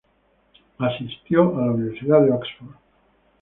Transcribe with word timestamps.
Asistió 0.79 1.55
a 1.55 1.65
la 1.67 1.71
Universidad 1.73 2.21
de 2.21 2.31
Oxford. 2.31 2.73